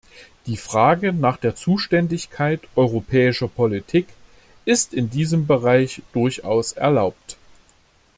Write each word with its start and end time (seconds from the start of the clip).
Die 0.47 0.57
Frage 0.57 1.13
nach 1.13 1.37
der 1.37 1.55
Zuständigkeit 1.55 2.61
europäischer 2.75 3.47
Politik 3.47 4.07
ist 4.65 4.95
in 4.95 5.11
diesem 5.11 5.45
Bereich 5.45 6.01
durchaus 6.11 6.71
erlaubt. 6.71 7.37